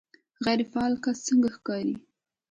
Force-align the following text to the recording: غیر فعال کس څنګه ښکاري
غیر 0.45 0.61
فعال 0.71 0.93
کس 1.03 1.17
څنګه 1.27 1.47
ښکاري 1.55 1.95